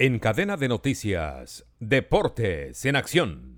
En 0.00 0.20
cadena 0.20 0.56
de 0.56 0.68
noticias, 0.68 1.66
Deportes 1.80 2.84
en 2.84 2.94
Acción. 2.94 3.56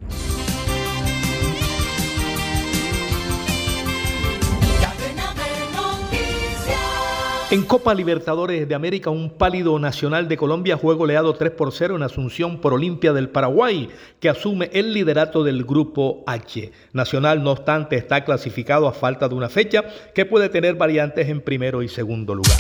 En 7.51 7.63
Copa 7.65 7.93
Libertadores 7.93 8.67
de 8.67 8.75
América, 8.75 9.11
un 9.11 9.37
pálido 9.37 9.79
nacional 9.79 10.29
de 10.29 10.39
Colombia 10.39 10.79
fue 10.79 10.95
goleado 10.95 11.35
3 11.35 11.51
por 11.51 11.73
0 11.73 11.97
en 11.97 12.05
Asunción 12.05 12.63
por 12.63 12.73
Olimpia 12.73 13.13
del 13.13 13.29
Paraguay, 13.29 13.91
que 14.19 14.31
asume 14.31 14.71
el 14.73 14.95
liderato 14.95 15.45
del 15.45 15.65
Grupo 15.65 16.25
H. 16.27 16.73
Nacional, 16.95 17.43
no 17.43 17.51
obstante, 17.51 17.97
está 17.97 18.25
clasificado 18.25 18.89
a 18.89 18.95
falta 18.95 19.29
de 19.29 19.35
una 19.35 19.51
fecha 19.51 19.85
que 20.15 20.25
puede 20.25 20.49
tener 20.49 20.77
variantes 20.77 21.29
en 21.29 21.43
primero 21.43 21.83
y 21.83 21.89
segundo 21.91 22.35
lugar. 22.35 22.57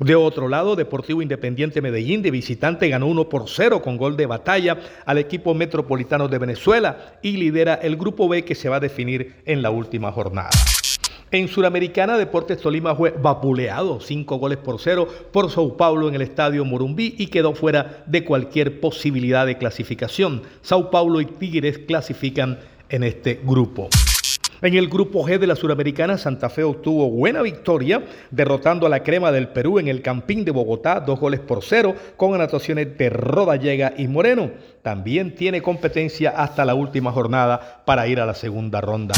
De 0.00 0.14
otro 0.14 0.48
lado, 0.48 0.76
Deportivo 0.76 1.20
Independiente 1.20 1.82
Medellín 1.82 2.22
de 2.22 2.30
visitante 2.30 2.88
ganó 2.88 3.06
1 3.06 3.28
por 3.28 3.50
0 3.50 3.82
con 3.82 3.98
gol 3.98 4.16
de 4.16 4.24
batalla 4.24 4.78
al 5.04 5.18
equipo 5.18 5.52
metropolitano 5.52 6.26
de 6.26 6.38
Venezuela 6.38 7.18
y 7.20 7.36
lidera 7.36 7.74
el 7.74 7.98
grupo 7.98 8.26
B 8.26 8.42
que 8.42 8.54
se 8.54 8.70
va 8.70 8.76
a 8.76 8.80
definir 8.80 9.34
en 9.44 9.60
la 9.60 9.70
última 9.70 10.10
jornada. 10.10 10.48
En 11.30 11.48
Suramericana, 11.48 12.16
Deportes 12.16 12.58
Tolima 12.62 12.96
fue 12.96 13.10
vapuleado 13.10 14.00
5 14.00 14.38
goles 14.38 14.56
por 14.56 14.80
0 14.80 15.06
por 15.32 15.50
Sao 15.50 15.76
Paulo 15.76 16.08
en 16.08 16.14
el 16.14 16.22
estadio 16.22 16.64
Morumbí 16.64 17.16
y 17.18 17.26
quedó 17.26 17.54
fuera 17.54 18.02
de 18.06 18.24
cualquier 18.24 18.80
posibilidad 18.80 19.44
de 19.44 19.58
clasificación. 19.58 20.42
Sao 20.62 20.90
Paulo 20.90 21.20
y 21.20 21.26
Tigres 21.26 21.78
clasifican 21.78 22.58
en 22.88 23.04
este 23.04 23.38
grupo. 23.44 23.90
En 24.62 24.74
el 24.74 24.88
grupo 24.88 25.26
G 25.26 25.38
de 25.38 25.46
la 25.46 25.56
Suramericana, 25.56 26.18
Santa 26.18 26.50
Fe 26.50 26.64
obtuvo 26.64 27.08
buena 27.08 27.40
victoria, 27.40 28.04
derrotando 28.30 28.86
a 28.86 28.90
la 28.90 29.02
crema 29.02 29.32
del 29.32 29.48
Perú 29.48 29.78
en 29.78 29.88
el 29.88 30.02
Campín 30.02 30.44
de 30.44 30.50
Bogotá, 30.50 31.00
dos 31.00 31.18
goles 31.18 31.40
por 31.40 31.64
cero, 31.64 31.94
con 32.18 32.34
anotaciones 32.34 32.98
de 32.98 33.08
Rodallega 33.08 33.94
y 33.96 34.06
Moreno. 34.06 34.50
También 34.82 35.34
tiene 35.34 35.62
competencia 35.62 36.30
hasta 36.36 36.66
la 36.66 36.74
última 36.74 37.10
jornada 37.10 37.82
para 37.86 38.06
ir 38.06 38.20
a 38.20 38.26
la 38.26 38.34
segunda 38.34 38.82
ronda. 38.82 39.14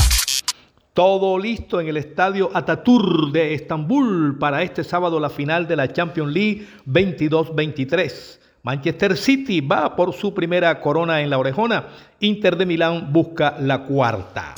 Todo 0.95 1.37
listo 1.39 1.81
en 1.81 1.89
el 1.89 1.97
estadio 1.97 2.51
Ataturk 2.55 3.33
de 3.33 3.55
Estambul 3.55 4.39
para 4.39 4.63
este 4.63 4.85
sábado 4.85 5.19
la 5.19 5.31
final 5.31 5.67
de 5.67 5.75
la 5.75 5.93
Champions 5.93 6.33
League 6.33 6.69
22-23. 6.87 8.39
Manchester 8.63 9.17
City 9.17 9.61
va 9.61 9.97
por 9.97 10.13
su 10.13 10.33
primera 10.33 10.79
corona 10.81 11.21
en 11.21 11.31
la 11.31 11.39
orejona. 11.39 11.87
Inter 12.21 12.57
de 12.57 12.67
Milán 12.67 13.13
busca 13.13 13.57
la 13.59 13.83
cuarta. 13.83 14.55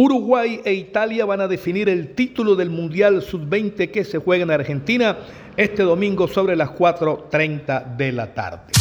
Uruguay 0.00 0.60
e 0.64 0.74
Italia 0.74 1.24
van 1.24 1.40
a 1.40 1.48
definir 1.48 1.88
el 1.88 2.14
título 2.14 2.54
del 2.54 2.70
Mundial 2.70 3.20
Sub-20 3.20 3.90
que 3.90 4.04
se 4.04 4.18
juega 4.18 4.44
en 4.44 4.52
Argentina 4.52 5.18
este 5.56 5.82
domingo 5.82 6.28
sobre 6.28 6.54
las 6.54 6.68
4.30 6.70 7.96
de 7.96 8.12
la 8.12 8.32
tarde. 8.32 8.72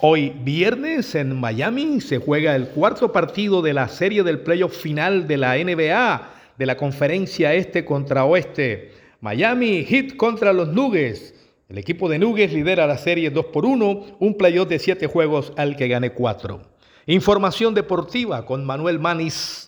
Hoy 0.00 0.30
viernes 0.42 1.14
en 1.14 1.38
Miami 1.38 2.00
se 2.00 2.18
juega 2.18 2.56
el 2.56 2.70
cuarto 2.70 3.12
partido 3.12 3.62
de 3.62 3.72
la 3.72 3.86
serie 3.86 4.24
del 4.24 4.40
playoff 4.40 4.76
final 4.76 5.28
de 5.28 5.36
la 5.36 5.54
NBA 5.54 6.30
de 6.58 6.66
la 6.66 6.76
conferencia 6.76 7.54
este 7.54 7.84
contra 7.84 8.24
oeste. 8.24 8.90
Miami 9.20 9.84
Heat 9.84 10.16
contra 10.16 10.52
los 10.52 10.66
Nuggets. 10.66 11.32
El 11.68 11.78
equipo 11.78 12.08
de 12.08 12.18
Nuggets 12.18 12.52
lidera 12.52 12.88
la 12.88 12.98
serie 12.98 13.30
2 13.30 13.46
por 13.52 13.64
1, 13.64 14.16
un 14.18 14.34
playoff 14.36 14.66
de 14.66 14.80
7 14.80 15.06
juegos 15.06 15.52
al 15.56 15.76
que 15.76 15.86
gane 15.86 16.10
4. 16.10 16.60
Información 17.06 17.72
deportiva 17.72 18.44
con 18.44 18.66
Manuel 18.66 18.98
Manis. 18.98 19.67